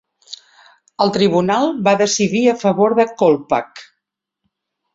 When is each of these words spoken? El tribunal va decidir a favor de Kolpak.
El 1.05 1.13
tribunal 1.17 1.69
va 1.89 1.93
decidir 2.01 2.43
a 2.53 2.57
favor 2.63 2.97
de 3.01 3.07
Kolpak. 3.23 3.87